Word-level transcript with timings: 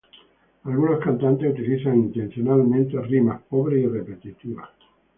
Algunos 0.63 0.97
cantantes 1.03 1.51
utilizan 1.53 1.93
intencionalmente 1.95 2.99
rimas 3.03 3.39
pobres 3.43 3.83
y 3.83 3.87
repetitivas. 3.87 4.69